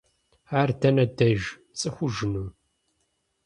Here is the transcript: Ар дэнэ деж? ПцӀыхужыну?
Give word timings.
Ар 0.59 0.69
дэнэ 0.79 1.05
деж? 1.17 1.41
ПцӀыхужыну? 1.69 2.47